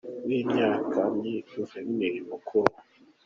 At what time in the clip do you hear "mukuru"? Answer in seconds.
2.29-2.71